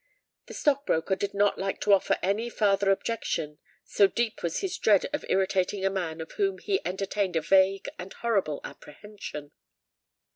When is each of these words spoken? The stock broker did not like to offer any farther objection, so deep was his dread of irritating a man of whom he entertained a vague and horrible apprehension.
The 0.47 0.55
stock 0.55 0.87
broker 0.87 1.15
did 1.15 1.35
not 1.35 1.59
like 1.59 1.79
to 1.81 1.93
offer 1.93 2.17
any 2.23 2.49
farther 2.49 2.89
objection, 2.89 3.59
so 3.85 4.07
deep 4.07 4.41
was 4.41 4.61
his 4.61 4.75
dread 4.79 5.05
of 5.13 5.23
irritating 5.29 5.85
a 5.85 5.91
man 5.91 6.19
of 6.21 6.31
whom 6.37 6.57
he 6.57 6.81
entertained 6.83 7.35
a 7.35 7.41
vague 7.41 7.87
and 7.99 8.11
horrible 8.11 8.61
apprehension. 8.63 9.51